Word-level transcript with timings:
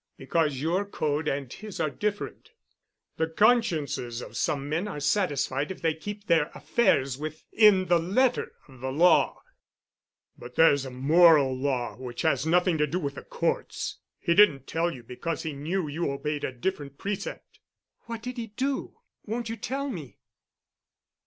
Because 0.17 0.57
your 0.59 0.83
code 0.83 1.27
and 1.27 1.53
his 1.53 1.79
are 1.79 1.91
different. 1.91 2.53
The 3.17 3.27
consciences 3.27 4.19
of 4.19 4.35
some 4.35 4.67
men 4.67 4.87
are 4.87 4.99
satisfied 4.99 5.69
if 5.69 5.83
they 5.83 5.93
keep 5.93 6.25
their 6.25 6.49
affairs 6.55 7.19
within 7.19 7.85
the 7.85 7.99
letter 7.99 8.53
of 8.67 8.79
the 8.79 8.91
law. 8.91 9.43
But 10.39 10.55
there's 10.55 10.85
a 10.85 10.89
moral 10.89 11.55
law 11.55 11.97
which 11.97 12.23
has 12.23 12.47
nothing 12.47 12.79
to 12.79 12.87
do 12.87 12.97
with 12.97 13.13
the 13.13 13.21
courts. 13.21 13.97
He 14.19 14.33
didn't 14.33 14.65
tell 14.65 14.89
you 14.91 15.03
because 15.03 15.43
he 15.43 15.53
knew 15.53 15.87
you 15.87 16.09
obeyed 16.11 16.43
a 16.45 16.51
different 16.51 16.97
precept." 16.97 17.59
"What 18.07 18.23
did 18.23 18.37
he 18.37 18.47
do? 18.47 18.97
Won't 19.27 19.49
you 19.49 19.55
tell 19.55 19.87
me?" 19.87 20.17